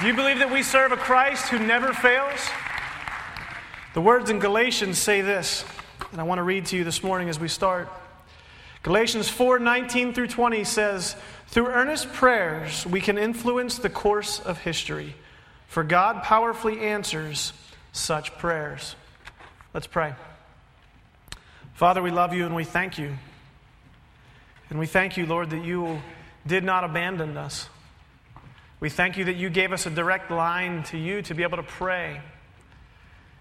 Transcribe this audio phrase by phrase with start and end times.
[0.00, 2.38] Do you believe that we serve a Christ who never fails?
[3.94, 5.64] The words in Galatians say this,
[6.12, 7.88] and I want to read to you this morning as we start.
[8.84, 11.16] Galatians 4 19 through 20 says,
[11.48, 15.16] Through earnest prayers, we can influence the course of history,
[15.66, 17.52] for God powerfully answers
[17.90, 18.94] such prayers.
[19.74, 20.14] Let's pray.
[21.74, 23.14] Father, we love you and we thank you.
[24.70, 26.00] And we thank you, Lord, that you
[26.46, 27.68] did not abandon us.
[28.80, 31.56] We thank you that you gave us a direct line to you to be able
[31.56, 32.20] to pray.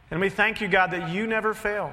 [0.10, 1.92] And we thank you, God, that you never fail.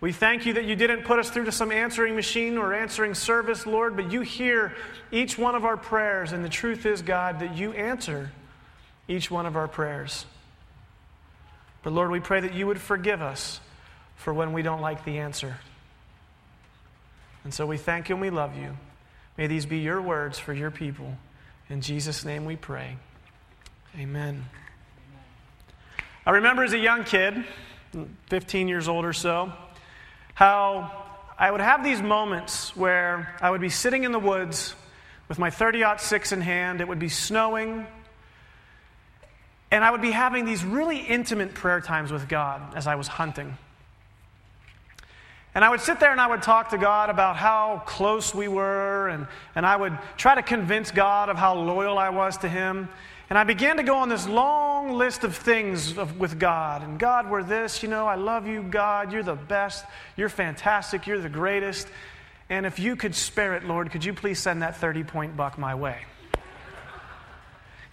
[0.00, 3.14] We thank you that you didn't put us through to some answering machine or answering
[3.14, 4.74] service, Lord, but you hear
[5.12, 6.32] each one of our prayers.
[6.32, 8.32] And the truth is, God, that you answer
[9.06, 10.26] each one of our prayers.
[11.82, 13.60] But Lord, we pray that you would forgive us
[14.16, 15.56] for when we don't like the answer.
[17.44, 18.76] And so we thank you and we love you.
[19.36, 21.16] May these be your words for your people.
[21.72, 22.98] In Jesus' name we pray.
[23.98, 24.44] Amen.
[26.26, 27.46] I remember as a young kid,
[28.26, 29.50] 15 years old or so,
[30.34, 30.92] how
[31.38, 34.74] I would have these moments where I would be sitting in the woods
[35.30, 36.82] with my 30 6 in hand.
[36.82, 37.86] It would be snowing.
[39.70, 43.08] And I would be having these really intimate prayer times with God as I was
[43.08, 43.56] hunting.
[45.54, 48.48] And I would sit there and I would talk to God about how close we
[48.48, 52.48] were, and, and I would try to convince God of how loyal I was to
[52.48, 52.88] Him.
[53.28, 56.82] And I began to go on this long list of things of, with God.
[56.82, 59.84] And God, we're this, you know, I love you, God, you're the best,
[60.16, 61.86] you're fantastic, you're the greatest.
[62.50, 65.58] And if you could spare it, Lord, could you please send that 30 point buck
[65.58, 65.98] my way?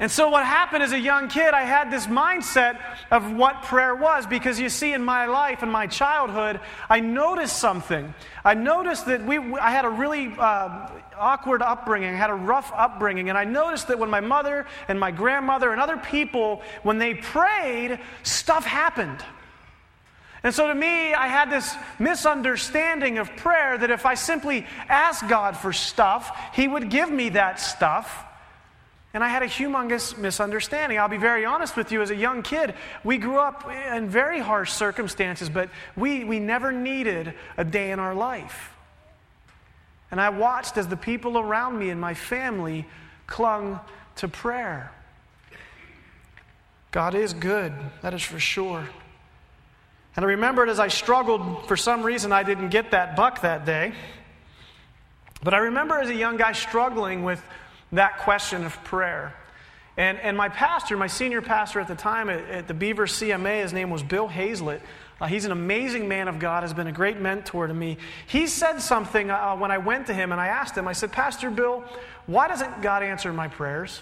[0.02, 2.80] And so, what happened as a young kid, I had this mindset
[3.12, 7.58] of what prayer was because you see, in my life, in my childhood, I noticed
[7.58, 8.14] something.
[8.46, 12.72] I noticed that we, I had a really uh, awkward upbringing, I had a rough
[12.74, 16.98] upbringing, and I noticed that when my mother and my grandmother and other people, when
[16.98, 19.22] they prayed, stuff happened.
[20.44, 25.28] And so to me, I had this misunderstanding of prayer that if I simply asked
[25.28, 28.28] God for stuff, He would give me that stuff.
[29.14, 31.00] And I had a humongous misunderstanding.
[31.00, 32.02] I'll be very honest with you.
[32.02, 36.72] As a young kid, we grew up in very harsh circumstances, but we, we never
[36.72, 38.76] needed a day in our life.
[40.12, 42.86] And I watched as the people around me and my family
[43.26, 43.80] clung
[44.18, 44.92] to prayer.
[46.92, 48.88] God is good, that is for sure.
[50.16, 53.66] And I remembered as I struggled, for some reason, I didn't get that buck that
[53.66, 53.94] day.
[55.44, 57.42] But I remember as a young guy struggling with
[57.92, 59.34] that question of prayer.
[59.98, 63.64] And, and my pastor, my senior pastor at the time at, at the Beaver CMA,
[63.64, 64.82] his name was Bill Hazlett.
[65.20, 67.98] Uh, he's an amazing man of God, has been a great mentor to me.
[68.26, 71.12] He said something uh, when I went to him and I asked him, I said,
[71.12, 71.84] Pastor Bill,
[72.26, 74.00] why doesn't God answer my prayers?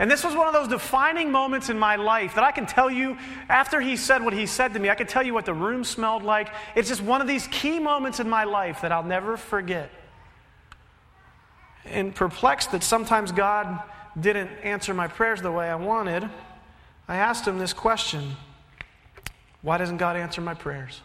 [0.00, 2.90] And this was one of those defining moments in my life that I can tell
[2.90, 3.16] you,
[3.48, 5.84] after he said what he said to me, I can tell you what the room
[5.84, 6.48] smelled like.
[6.74, 9.90] It's just one of these key moments in my life that I'll never forget
[11.92, 13.80] and perplexed that sometimes God
[14.18, 16.28] didn't answer my prayers the way I wanted,
[17.08, 18.36] I asked him this question
[19.62, 21.00] Why doesn't God answer my prayers?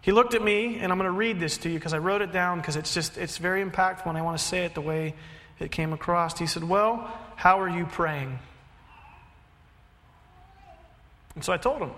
[0.00, 2.22] He looked at me, and I'm going to read this to you because I wrote
[2.22, 4.80] it down because it's just, it's very impactful, and I want to say it the
[4.80, 5.14] way
[5.58, 6.38] it came across.
[6.38, 8.38] He said, Well, how are you praying?
[11.34, 11.90] And so I told him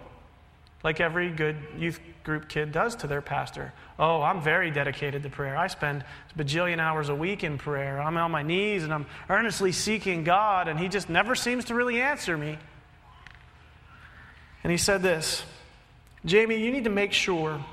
[0.82, 3.72] like every good youth group kid does to their pastor.
[3.98, 5.56] Oh, I'm very dedicated to prayer.
[5.56, 6.04] I spend
[6.36, 8.00] bajillion hours a week in prayer.
[8.00, 11.74] I'm on my knees and I'm earnestly seeking God, and He just never seems to
[11.74, 12.58] really answer me.
[14.62, 15.42] And he said this
[16.24, 17.64] Jamie, you need to make sure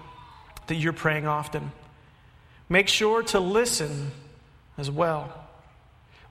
[0.68, 1.72] that you're praying often.
[2.70, 4.12] Make sure to listen
[4.78, 5.46] as well.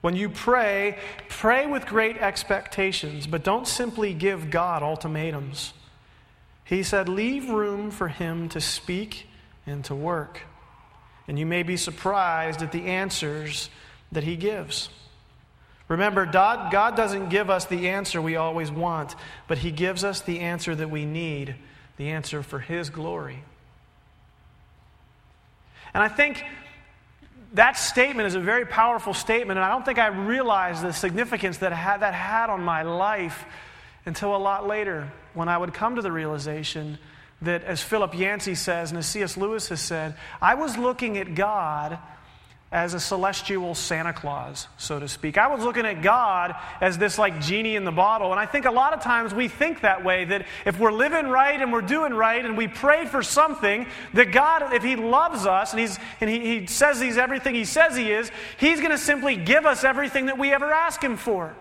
[0.01, 5.73] When you pray, pray with great expectations, but don't simply give God ultimatums.
[6.67, 9.27] He said, Leave room for him to speak
[9.65, 10.41] and to work.
[11.27, 13.69] And you may be surprised at the answers
[14.11, 14.89] that he gives.
[15.87, 19.15] Remember, God, doesn't give us the answer we always want,
[19.47, 21.55] but he gives us the answer that we need,
[21.95, 23.43] the answer for his glory.
[25.93, 26.43] And I think
[27.53, 31.59] that statement is a very powerful statement, and I don't think I realized the significance
[31.59, 33.45] that that had on my life
[34.07, 36.97] until a lot later when I would come to the realization
[37.41, 39.37] that, as Philip Yancey says, and as C.S.
[39.37, 41.99] Lewis has said, I was looking at God
[42.71, 45.37] as a celestial Santa Claus, so to speak.
[45.37, 48.31] I was looking at God as this like genie in the bottle.
[48.31, 51.27] And I think a lot of times we think that way that if we're living
[51.27, 55.45] right and we're doing right and we pray for something, that God, if He loves
[55.45, 58.91] us and, he's, and he, he says He's everything He says He is, He's going
[58.91, 61.53] to simply give us everything that we ever ask Him for.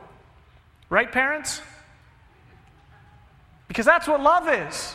[0.88, 1.60] Right, parents?
[3.68, 4.94] Because that's what love is.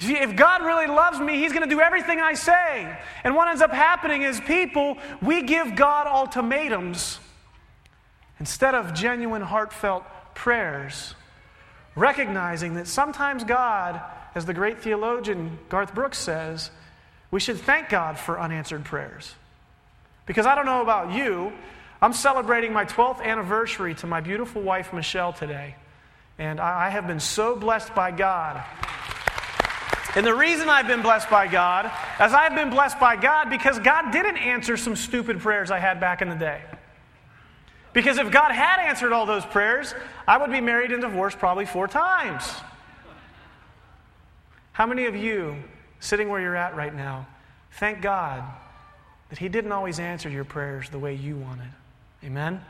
[0.00, 2.96] If God really loves me, He's going to do everything I say.
[3.22, 7.18] And what ends up happening is people, we give God ultimatums
[8.40, 11.14] instead of genuine, heartfelt prayers,
[11.94, 14.00] recognizing that sometimes God,
[14.34, 16.70] as the great theologian Garth Brooks says,
[17.30, 19.34] we should thank God for unanswered prayers.
[20.26, 21.52] Because I don't know about you,
[22.02, 25.76] I'm celebrating my 12th anniversary to my beautiful wife, Michelle, today.
[26.38, 28.62] And I have been so blessed by God.
[30.16, 33.78] And the reason I've been blessed by God, as I've been blessed by God, because
[33.80, 36.60] God didn't answer some stupid prayers I had back in the day.
[37.92, 39.94] Because if God had answered all those prayers,
[40.26, 42.44] I would be married and divorced probably four times.
[44.72, 45.56] How many of you,
[46.00, 47.26] sitting where you're at right now,
[47.72, 48.42] thank God
[49.30, 51.70] that He didn't always answer your prayers the way you wanted?
[52.24, 52.60] Amen?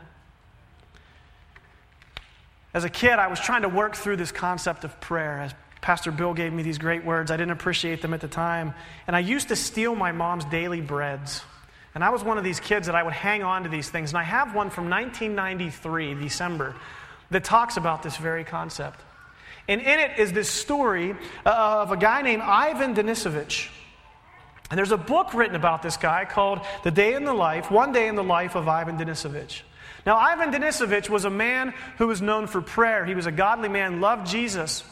[2.75, 5.39] As a kid, I was trying to work through this concept of prayer.
[5.39, 8.73] As Pastor Bill gave me these great words, I didn't appreciate them at the time.
[9.07, 11.41] And I used to steal my mom's daily breads.
[11.93, 14.11] And I was one of these kids that I would hang on to these things.
[14.11, 16.75] And I have one from 1993, December,
[17.31, 18.99] that talks about this very concept.
[19.69, 21.49] And in it is this story uh,
[21.83, 23.69] of a guy named Ivan Denisovich.
[24.69, 27.93] And there's a book written about this guy called The Day in the Life, One
[27.93, 29.61] Day in the Life of Ivan Denisovich.
[30.05, 33.05] Now, Ivan Denisovich was a man who was known for prayer.
[33.05, 34.83] He was a godly man, loved Jesus.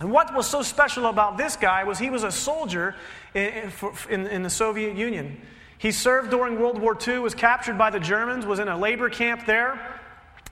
[0.00, 2.96] And what was so special about this guy was he was a soldier
[3.32, 3.70] in,
[4.08, 5.40] in, in, the Soviet Union.
[5.78, 9.08] He served during World War II, was captured by the Germans, was in a labor
[9.08, 9.80] camp there,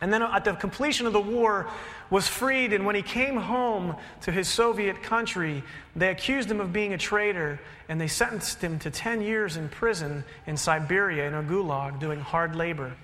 [0.00, 1.68] and then at the completion of the war
[2.08, 2.72] was freed.
[2.72, 5.64] And when he came home to his Soviet country,
[5.96, 7.58] they accused him of being a traitor,
[7.88, 12.20] and they sentenced him to 10 years in prison in Siberia in a gulag doing
[12.20, 12.94] hard labor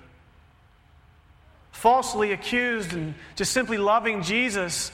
[1.75, 4.91] falsely accused and just simply loving Jesus,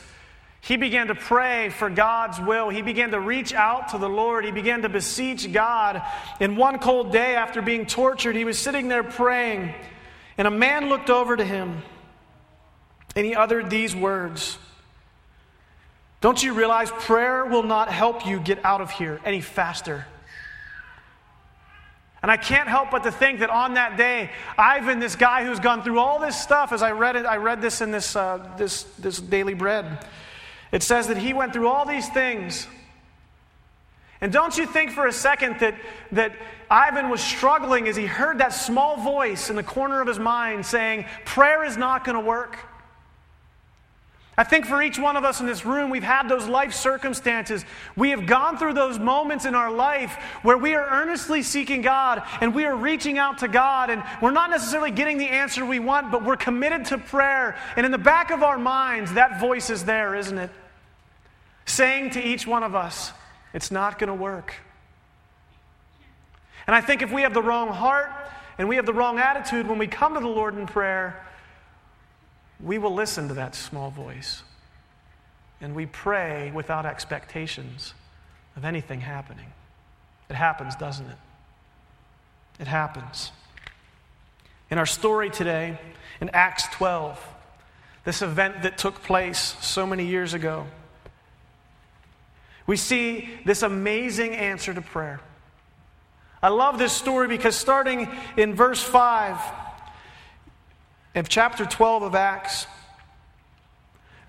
[0.61, 2.69] he began to pray for God's will.
[2.69, 4.45] He began to reach out to the Lord.
[4.45, 6.01] He began to beseech God.
[6.39, 9.73] And one cold day after being tortured, he was sitting there praying,
[10.37, 11.81] and a man looked over to him
[13.15, 14.57] and he uttered these words
[16.21, 20.05] Don't you realize prayer will not help you get out of here any faster?
[22.21, 25.59] And I can't help but to think that on that day, Ivan, this guy who's
[25.59, 28.47] gone through all this stuff, as I read it, I read this in this, uh,
[28.57, 30.05] this, this daily bread.
[30.71, 32.67] It says that he went through all these things.
[34.21, 35.75] And don't you think for a second that,
[36.11, 36.33] that
[36.69, 40.63] Ivan was struggling as he heard that small voice in the corner of his mind
[40.63, 42.57] saying, Prayer is not going to work.
[44.37, 47.65] I think for each one of us in this room, we've had those life circumstances.
[47.97, 52.23] We have gone through those moments in our life where we are earnestly seeking God
[52.39, 55.79] and we are reaching out to God and we're not necessarily getting the answer we
[55.79, 57.57] want, but we're committed to prayer.
[57.75, 60.49] And in the back of our minds, that voice is there, isn't it?
[61.65, 63.11] Saying to each one of us,
[63.53, 64.55] it's not going to work.
[66.67, 68.11] And I think if we have the wrong heart
[68.57, 71.25] and we have the wrong attitude when we come to the Lord in prayer,
[72.63, 74.43] we will listen to that small voice.
[75.59, 77.93] And we pray without expectations
[78.55, 79.47] of anything happening.
[80.29, 81.17] It happens, doesn't it?
[82.59, 83.31] It happens.
[84.69, 85.77] In our story today,
[86.19, 87.19] in Acts 12,
[88.03, 90.65] this event that took place so many years ago,
[92.65, 95.19] we see this amazing answer to prayer.
[96.41, 99.37] I love this story because starting in verse 5,
[101.13, 102.67] in chapter 12 of Acts,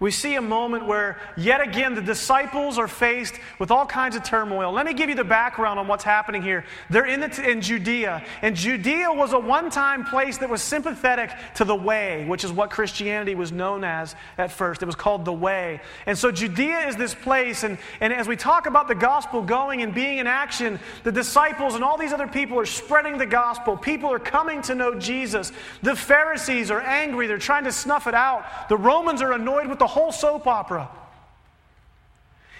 [0.03, 4.25] we see a moment where, yet again, the disciples are faced with all kinds of
[4.25, 4.73] turmoil.
[4.73, 6.65] Let me give you the background on what's happening here.
[6.91, 11.31] They're in, the, in Judea, and Judea was a one time place that was sympathetic
[11.55, 14.83] to the way, which is what Christianity was known as at first.
[14.83, 15.81] It was called the way.
[16.05, 19.83] And so Judea is this place, and, and as we talk about the gospel going
[19.83, 23.77] and being in action, the disciples and all these other people are spreading the gospel.
[23.77, 25.53] People are coming to know Jesus.
[25.85, 28.69] The Pharisees are angry, they're trying to snuff it out.
[28.69, 30.89] The Romans are annoyed with the whole soap opera.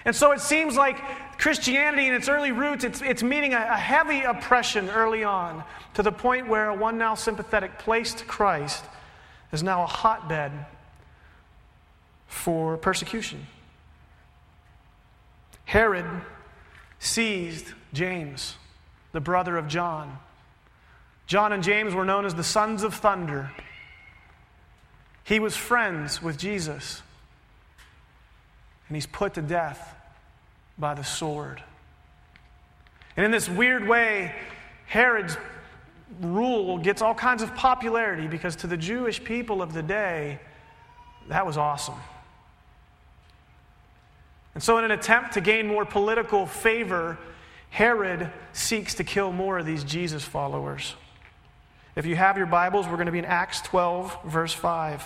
[0.05, 0.99] And so it seems like
[1.39, 6.03] Christianity in its early roots, it's, it's meeting a, a heavy oppression early on to
[6.03, 8.85] the point where a one now sympathetic place to Christ
[9.53, 10.53] is now a hotbed
[12.27, 13.47] for persecution.
[15.65, 16.07] Herod
[16.99, 18.57] seized James,
[19.13, 20.19] the brother of John.
[21.27, 23.53] John and James were known as the sons of thunder.
[25.25, 27.03] He was friends with Jesus
[28.93, 29.97] and he's put to death
[30.77, 31.63] by the sword.
[33.17, 34.35] And in this weird way,
[34.85, 35.39] Herod's
[36.21, 40.41] rule gets all kinds of popularity because to the Jewish people of the day,
[41.29, 41.95] That was awesome.
[44.53, 47.17] And so, in an attempt to gain more political favor,
[47.71, 50.97] Herod seeks to kill more of these Jesus followers.
[51.97, 55.03] If you have your Bibles, we're going to be in Acts 12, verse 5.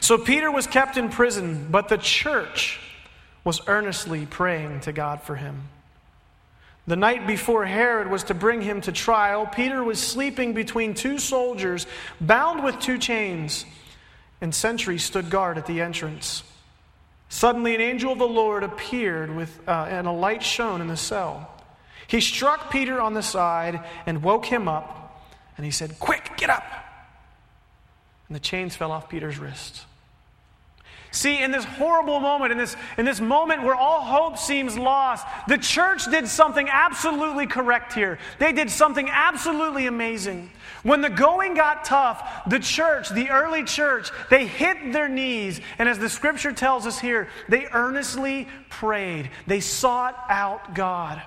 [0.00, 2.80] So Peter was kept in prison, but the church
[3.44, 5.68] was earnestly praying to God for him.
[6.86, 11.18] The night before Herod was to bring him to trial, Peter was sleeping between two
[11.18, 11.86] soldiers,
[12.20, 13.64] bound with two chains,
[14.40, 16.42] and sentries stood guard at the entrance.
[17.30, 20.96] Suddenly, an angel of the Lord appeared, with, uh, and a light shone in the
[20.96, 21.50] cell.
[22.06, 25.04] He struck Peter on the side and woke him up
[25.56, 26.62] and he said, Quick, get up.
[28.28, 29.84] And the chains fell off Peter's wrists.
[31.14, 35.24] See, in this horrible moment, in this, in this moment where all hope seems lost,
[35.46, 38.18] the church did something absolutely correct here.
[38.40, 40.50] They did something absolutely amazing.
[40.82, 45.60] When the going got tough, the church, the early church, they hit their knees.
[45.78, 49.30] And as the scripture tells us here, they earnestly prayed.
[49.46, 51.22] They sought out God.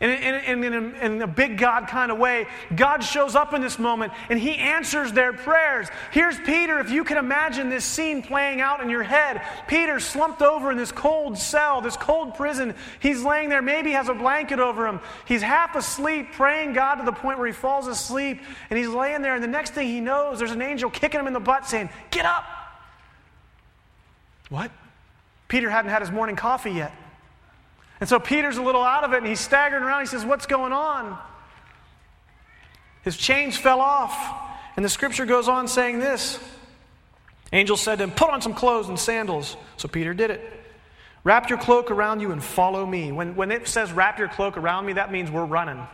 [0.00, 3.60] In, in, in, a, in, a, big God kind of way, God shows up in
[3.60, 5.88] this moment and he answers their prayers.
[6.10, 9.42] Here's Peter, if you can imagine this scene playing out in your head.
[9.66, 12.74] Peter slumped over in this cold cell, this cold prison.
[13.00, 15.00] He's laying there, maybe has a blanket over him.
[15.26, 18.40] He's half asleep, praying God to the point where he falls asleep.
[18.70, 21.26] And he's laying there, and the next thing he knows, there's an angel kicking him
[21.26, 22.44] in the butt saying, Get up!
[24.48, 24.70] What?
[25.48, 26.94] Peter hadn't had his morning coffee yet.
[28.00, 30.00] And so Peter's a little out of it and he's staggering around.
[30.00, 31.18] He says, What's going on?
[33.02, 34.48] His chains fell off.
[34.76, 36.38] And the scripture goes on saying this
[37.52, 39.56] Angel said to him, Put on some clothes and sandals.
[39.76, 40.40] So Peter did it.
[41.22, 43.12] Wrap your cloak around you and follow me.
[43.12, 45.86] When, when it says wrap your cloak around me, that means we're running.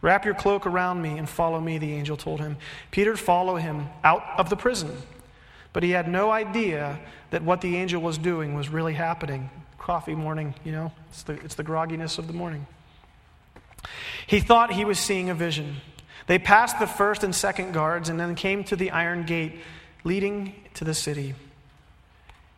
[0.00, 2.56] Wrap your cloak around me and follow me, the angel told him.
[2.90, 4.96] Peter followed him out of the prison.
[5.74, 6.98] But he had no idea
[7.30, 9.50] that what the angel was doing was really happening
[9.86, 12.66] coffee morning, you know, it's the, it's the grogginess of the morning.
[14.26, 15.76] He thought he was seeing a vision.
[16.26, 19.60] They passed the first and second guards and then came to the iron gate
[20.02, 21.36] leading to the city.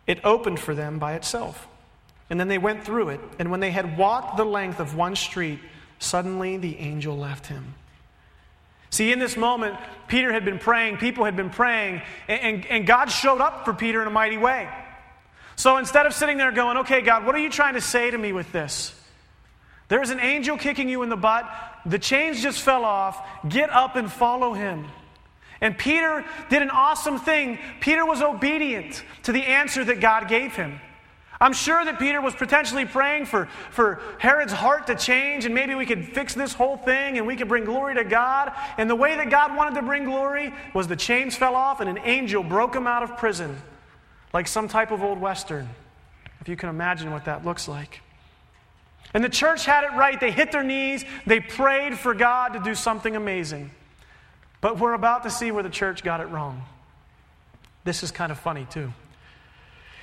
[0.06, 1.68] It opened for them by itself.
[2.30, 3.20] And then they went through it.
[3.38, 5.58] And when they had walked the length of one street,
[5.98, 7.74] suddenly the angel left him.
[8.88, 13.10] See, in this moment, Peter had been praying, people had been praying, and, and, God
[13.10, 14.66] showed up for Peter in a mighty way.
[15.58, 18.16] So instead of sitting there going, okay, God, what are you trying to say to
[18.16, 18.94] me with this?
[19.88, 21.52] There's an angel kicking you in the butt.
[21.84, 23.20] The chains just fell off.
[23.48, 24.86] Get up and follow him.
[25.60, 27.58] And Peter did an awesome thing.
[27.80, 30.78] Peter was obedient to the answer that God gave him.
[31.40, 35.74] I'm sure that Peter was potentially praying for, for Herod's heart to change and maybe
[35.74, 38.52] we could fix this whole thing and we could bring glory to God.
[38.76, 41.90] And the way that God wanted to bring glory was the chains fell off and
[41.90, 43.60] an angel broke him out of prison
[44.32, 45.68] like some type of old Western,
[46.40, 48.00] if you can imagine what that looks like.
[49.14, 50.20] And the church had it right.
[50.20, 53.70] They hit their knees, they prayed for God to do something amazing.
[54.60, 56.62] But we're about to see where the church got it wrong.
[57.84, 58.92] This is kind of funny, too.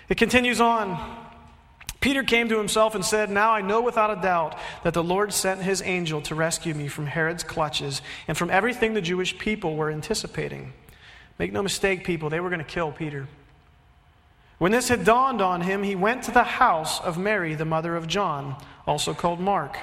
[0.08, 1.24] It continues on.
[2.00, 5.34] Peter came to himself and said, Now I know without a doubt that the Lord
[5.34, 9.76] sent his angel to rescue me from Herod's clutches and from everything the Jewish people
[9.76, 10.74] were anticipating.
[11.40, 13.28] Make no mistake, people, they were going to kill Peter.
[14.58, 17.96] When this had dawned on him, he went to the house of Mary, the mother
[17.96, 18.56] of John,
[18.88, 19.78] also called Mark.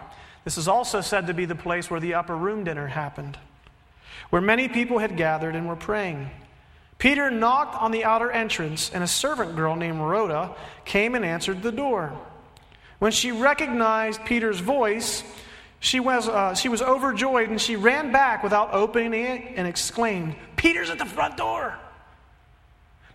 [0.45, 3.39] This is also said to be the place where the upper room dinner happened,
[4.31, 6.31] where many people had gathered and were praying.
[6.99, 11.63] Peter knocked on the outer entrance, and a servant girl named Rhoda came and answered
[11.63, 12.13] the door.
[12.99, 15.25] When she recognized Peter's voice,
[15.81, 20.37] she was, uh, she was overjoyed and she ran back without opening it and exclaimed,
[20.55, 21.77] Peter's at the front door.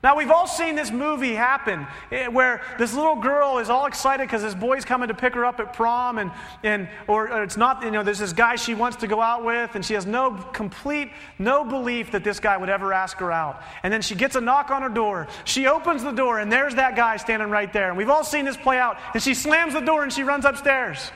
[0.03, 4.27] Now, we've all seen this movie happen eh, where this little girl is all excited
[4.27, 6.31] because this boy's coming to pick her up at prom, and,
[6.63, 9.43] and or, or, it's not, you know, there's this guy she wants to go out
[9.43, 13.31] with, and she has no complete, no belief that this guy would ever ask her
[13.31, 13.63] out.
[13.81, 15.27] And then she gets a knock on her door.
[15.45, 17.89] She opens the door, and there's that guy standing right there.
[17.89, 18.97] And we've all seen this play out.
[19.15, 21.11] And she slams the door and she runs upstairs.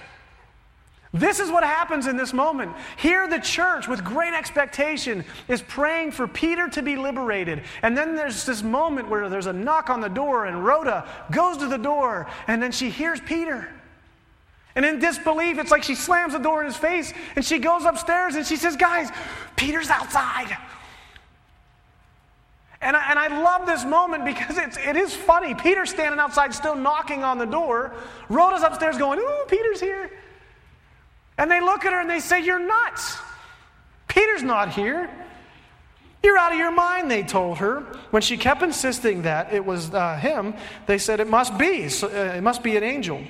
[1.14, 2.74] This is what happens in this moment.
[2.96, 7.64] Here, the church, with great expectation, is praying for Peter to be liberated.
[7.82, 11.58] And then there's this moment where there's a knock on the door, and Rhoda goes
[11.58, 13.68] to the door, and then she hears Peter.
[14.74, 17.84] And in disbelief, it's like she slams the door in his face, and she goes
[17.84, 19.10] upstairs and she says, Guys,
[19.58, 20.56] Peter's outside.
[22.82, 25.54] And I, and I love this moment because it's, it is funny.
[25.54, 27.94] Peter's standing outside, still knocking on the door.
[28.30, 30.10] Rhoda's upstairs going, Ooh, Peter's here.
[31.42, 33.18] And they look at her and they say, You're nuts.
[34.08, 35.10] Peter's not here.
[36.22, 37.80] You're out of your mind, they told her.
[38.12, 40.54] When she kept insisting that it was uh, him,
[40.86, 41.90] they said, It must be.
[41.90, 43.24] So, uh, it must be an angel,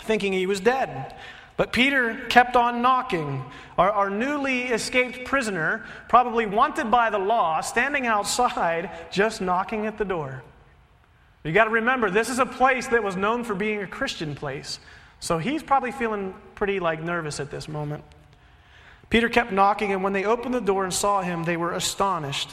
[0.00, 1.14] thinking he was dead.
[1.56, 3.44] But Peter kept on knocking.
[3.78, 9.96] Our, our, newly escaped prisoner, probably wanted by the law, standing outside, just knocking at
[9.96, 10.42] the door.
[11.44, 14.34] You got to remember, this is a place that was known for being a Christian
[14.34, 14.80] place.
[15.24, 18.04] So he's probably feeling pretty like nervous at this moment.
[19.08, 22.50] Peter kept knocking, and when they opened the door and saw him, they were astonished.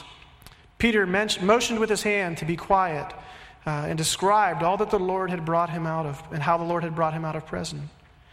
[0.78, 3.12] Peter motioned with his hand to be quiet
[3.66, 6.64] uh, and described all that the Lord had brought him out of and how the
[6.64, 7.90] Lord had brought him out of prison.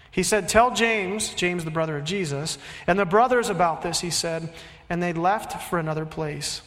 [0.09, 4.09] He said, Tell James, James the brother of Jesus, and the brothers about this, he
[4.09, 4.53] said,
[4.89, 6.61] and they left for another place.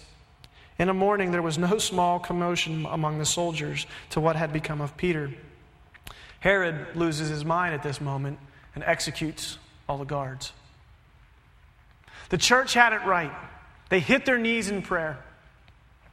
[0.78, 4.82] In the morning, there was no small commotion among the soldiers to what had become
[4.82, 5.30] of Peter.
[6.42, 8.36] Herod loses his mind at this moment
[8.74, 9.58] and executes
[9.88, 10.52] all the guards.
[12.30, 13.30] The church had it right.
[13.90, 15.22] They hit their knees in prayer.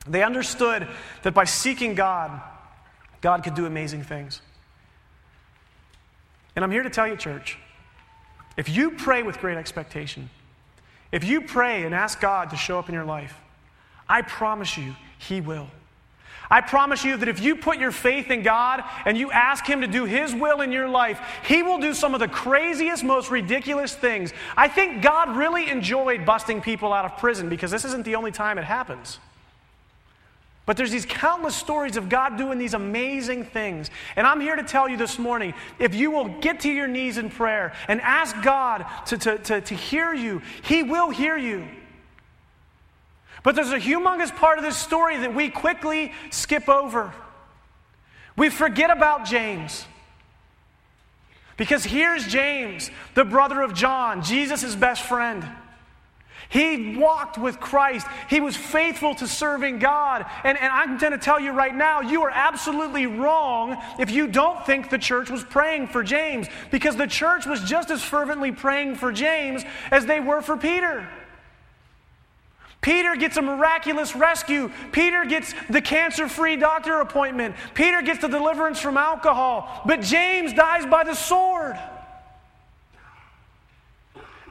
[0.08, 0.88] They understood
[1.24, 2.40] that by seeking God,
[3.22, 4.40] God could do amazing things.
[6.56, 7.58] And I'm here to tell you, church,
[8.56, 10.30] if you pray with great expectation,
[11.12, 13.36] if you pray and ask God to show up in your life,
[14.08, 15.70] I promise you, He will.
[16.52, 19.82] I promise you that if you put your faith in God and you ask Him
[19.82, 23.30] to do His will in your life, He will do some of the craziest, most
[23.30, 24.34] ridiculous things.
[24.58, 28.32] I think God really enjoyed busting people out of prison because this isn't the only
[28.32, 29.20] time it happens.
[30.66, 33.90] But there's these countless stories of God doing these amazing things.
[34.16, 37.18] And I'm here to tell you this morning if you will get to your knees
[37.18, 41.68] in prayer and ask God to, to, to, to hear you, He will hear you.
[43.50, 47.12] But there's a humongous part of this story that we quickly skip over.
[48.38, 49.86] We forget about James.
[51.58, 55.44] Because here's James, the brother of John, Jesus' best friend.
[56.50, 58.06] He walked with Christ.
[58.30, 60.28] He was faithful to serving God.
[60.44, 64.28] And, and I'm going to tell you right now, you are absolutely wrong if you
[64.28, 68.52] don't think the church was praying for James, because the church was just as fervently
[68.52, 71.10] praying for James as they were for Peter.
[72.82, 74.72] Peter gets a miraculous rescue.
[74.92, 77.56] Peter gets the cancer free doctor appointment.
[77.74, 79.82] Peter gets the deliverance from alcohol.
[79.86, 81.78] But James dies by the sword.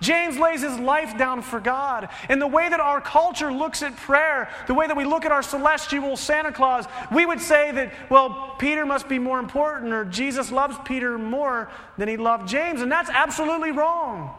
[0.00, 2.08] James lays his life down for God.
[2.28, 5.32] And the way that our culture looks at prayer, the way that we look at
[5.32, 10.04] our celestial Santa Claus, we would say that, well, Peter must be more important, or
[10.04, 12.80] Jesus loves Peter more than he loved James.
[12.80, 14.34] And that's absolutely wrong.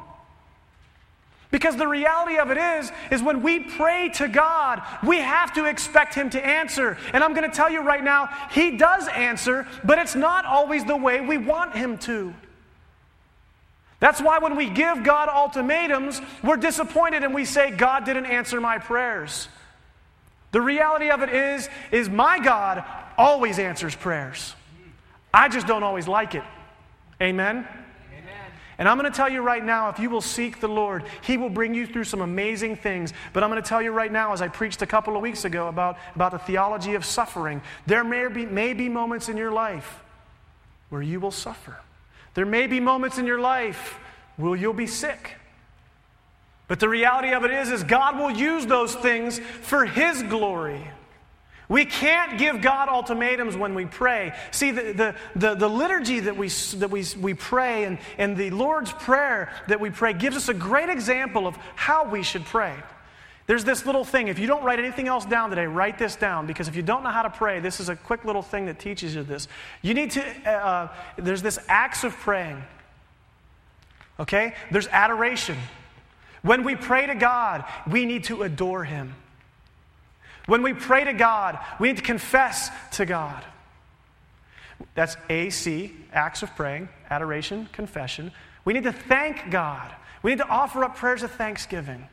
[1.52, 5.66] Because the reality of it is, is when we pray to God, we have to
[5.66, 6.96] expect Him to answer.
[7.12, 10.86] And I'm going to tell you right now, He does answer, but it's not always
[10.86, 12.34] the way we want Him to.
[14.00, 18.62] That's why when we give God ultimatums, we're disappointed and we say, God didn't answer
[18.62, 19.48] my prayers.
[20.52, 22.84] The reality of it is, is my God
[23.18, 24.56] always answers prayers.
[25.34, 26.44] I just don't always like it.
[27.22, 27.68] Amen?
[28.80, 31.36] And I'm going to tell you right now if you will seek the Lord, He
[31.36, 33.14] will bring you through some amazing things.
[33.34, 35.44] But I'm going to tell you right now, as I preached a couple of weeks
[35.44, 39.52] ago about, about the theology of suffering, there may be, may be moments in your
[39.52, 40.02] life
[40.88, 41.78] where you will suffer.
[42.34, 44.00] There may be moments in your life
[44.38, 45.36] where you'll be sick.
[46.70, 50.88] But the reality of it is, is God will use those things for His glory.
[51.70, 54.34] We can't give God ultimatums when we pray.
[54.50, 58.50] See, the, the, the, the, liturgy that, we, that we, we pray and, and the
[58.50, 62.76] Lord's Prayer that we pray gives us a great example of how we should pray.
[63.46, 64.30] There's this little thing.
[64.30, 67.04] If you don't write anything else down today, write this down because if you don't
[67.04, 69.48] know how to pray, this is a quick little thing that teaches you this.
[69.84, 72.64] You need to, uh, uh there's this acts of praying.
[74.20, 74.56] Okay?
[74.72, 75.58] There's adoration.
[76.42, 79.14] When we pray to God, we need to adore Him.
[80.50, 83.44] When we pray to God, we need to confess to God.
[84.96, 88.32] That's AC, acts of praying, adoration, confession.
[88.66, 89.94] We need to thank God.
[90.24, 92.08] We need to offer up prayers of thanksgiving.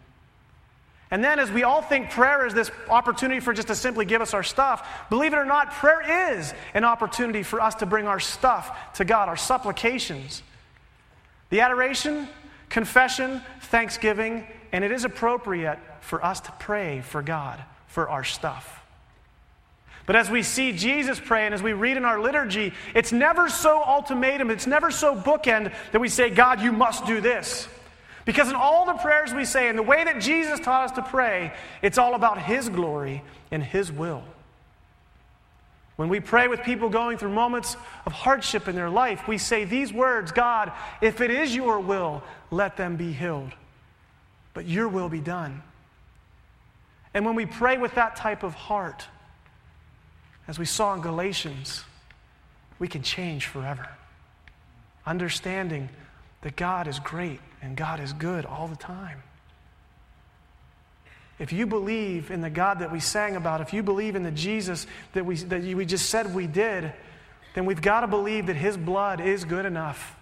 [1.10, 4.20] And then, as we all think prayer is this opportunity for just to simply give
[4.20, 8.06] us our stuff, believe it or not, prayer is an opportunity for us to bring
[8.06, 10.42] our stuff to God, our supplications.
[11.48, 12.28] The adoration,
[12.68, 17.64] confession, thanksgiving, and it is appropriate for us to pray for God
[17.96, 18.82] for our stuff.
[20.04, 23.48] But as we see Jesus pray and as we read in our liturgy, it's never
[23.48, 27.66] so ultimatum, it's never so bookend that we say, God, you must do this.
[28.26, 31.02] Because in all the prayers we say, and the way that Jesus taught us to
[31.04, 34.22] pray, it's all about His glory and His will.
[35.96, 39.64] When we pray with people going through moments of hardship in their life, we say
[39.64, 43.52] these words God, if it is your will, let them be healed.
[44.52, 45.62] But your will be done.
[47.16, 49.06] And when we pray with that type of heart,
[50.46, 51.82] as we saw in Galatians,
[52.78, 53.88] we can change forever.
[55.06, 55.88] Understanding
[56.42, 59.22] that God is great and God is good all the time.
[61.38, 64.30] If you believe in the God that we sang about, if you believe in the
[64.30, 66.92] Jesus that we, that we just said we did,
[67.54, 70.14] then we've got to believe that His blood is good enough.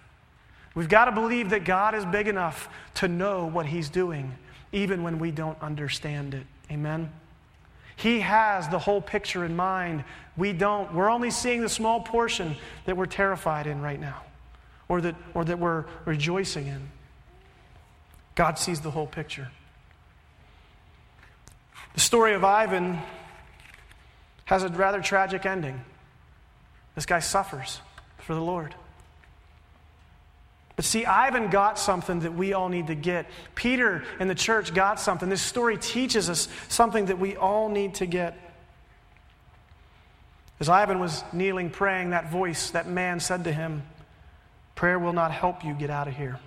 [0.73, 4.33] We've got to believe that God is big enough to know what He's doing,
[4.71, 6.45] even when we don't understand it.
[6.71, 7.11] Amen?
[7.95, 10.03] He has the whole picture in mind.
[10.35, 10.93] We don't.
[10.93, 14.21] We're only seeing the small portion that we're terrified in right now
[14.89, 16.89] or that, or that we're rejoicing in.
[18.35, 19.49] God sees the whole picture.
[21.93, 22.99] The story of Ivan
[24.45, 25.79] has a rather tragic ending.
[26.93, 27.79] This guy suffers
[28.17, 28.75] for the Lord.
[30.75, 33.27] But see, Ivan got something that we all need to get.
[33.55, 35.29] Peter and the church got something.
[35.29, 38.37] This story teaches us something that we all need to get.
[40.59, 43.83] As Ivan was kneeling praying, that voice, that man said to him,
[44.75, 46.39] Prayer will not help you get out of here.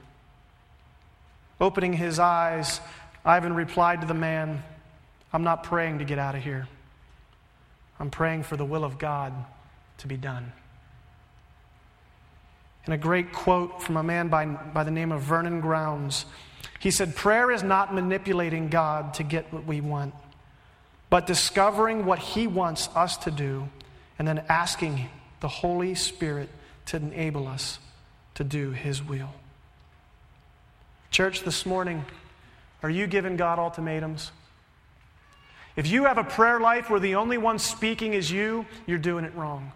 [1.60, 2.80] Opening his eyes,
[3.24, 4.62] Ivan replied to the man,
[5.32, 6.68] I'm not praying to get out of here.
[7.98, 9.32] I'm praying for the will of God
[9.98, 10.52] to be done.
[12.88, 16.24] And a great quote from a man by, by the name of Vernon Grounds.
[16.80, 20.14] He said, Prayer is not manipulating God to get what we want,
[21.10, 23.68] but discovering what He wants us to do
[24.18, 26.48] and then asking the Holy Spirit
[26.86, 27.78] to enable us
[28.36, 29.34] to do His will.
[31.10, 32.06] Church, this morning,
[32.82, 34.32] are you giving God ultimatums?
[35.76, 39.26] If you have a prayer life where the only one speaking is you, you're doing
[39.26, 39.72] it wrong.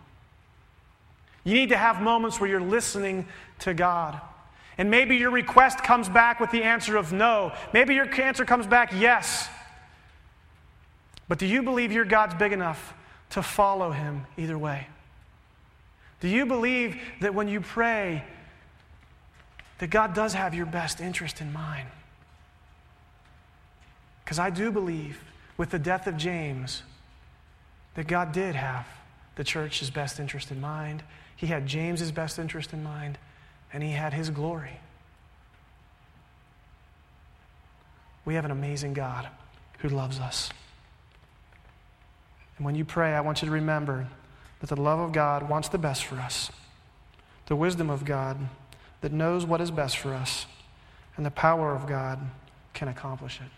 [1.44, 3.26] You need to have moments where you're listening
[3.60, 4.20] to God.
[4.78, 7.52] And maybe your request comes back with the answer of no.
[7.72, 9.48] Maybe your answer comes back yes.
[11.28, 12.94] But do you believe your God's big enough
[13.30, 14.86] to follow him either way?
[16.20, 18.24] Do you believe that when you pray,
[19.78, 21.88] that God does have your best interest in mind?
[24.24, 25.22] Because I do believe
[25.56, 26.82] with the death of James
[27.94, 28.86] that God did have
[29.36, 31.02] the church's best interest in mind.
[31.36, 33.18] He had James's best interest in mind,
[33.72, 34.80] and he had his glory.
[38.24, 39.28] We have an amazing God
[39.78, 40.50] who loves us.
[42.56, 44.06] And when you pray, I want you to remember
[44.60, 46.52] that the love of God wants the best for us,
[47.46, 48.36] the wisdom of God
[49.00, 50.46] that knows what is best for us,
[51.16, 52.20] and the power of God
[52.72, 53.50] can accomplish it.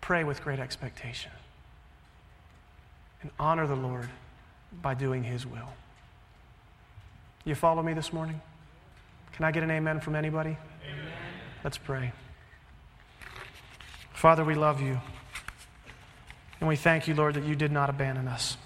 [0.00, 1.32] Pray with great expectation.
[3.22, 4.08] And honor the Lord
[4.82, 5.68] by doing His will.
[7.44, 8.40] You follow me this morning?
[9.32, 10.56] Can I get an amen from anybody?
[10.84, 11.12] Amen.
[11.64, 12.12] Let's pray.
[14.12, 15.00] Father, we love you.
[16.60, 18.56] And we thank you, Lord, that you did not abandon us.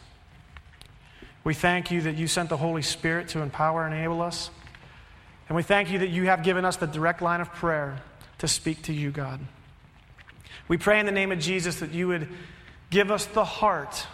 [1.45, 4.51] We thank you that you sent the Holy Spirit to empower and enable us.
[5.49, 8.01] And we thank you that you have given us the direct line of prayer
[8.39, 9.41] to speak to you, God.
[10.69, 12.29] We pray in the name of Jesus that you would
[12.91, 14.07] give us the heart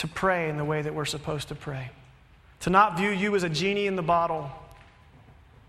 [0.00, 1.90] to pray in the way that we're supposed to pray.
[2.60, 4.50] To not view you as a genie in the bottle,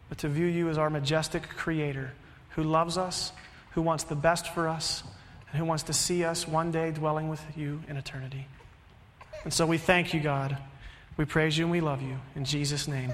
[0.08, 2.14] but to view you as our majestic creator
[2.52, 3.34] who loves us,
[3.72, 5.04] who wants the best for us,
[5.50, 8.48] and who wants to see us one day dwelling with you in eternity.
[9.44, 10.58] And so we thank you, God.
[11.18, 12.18] We praise you and we love you.
[12.34, 13.12] In Jesus' name,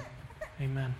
[0.62, 0.94] amen.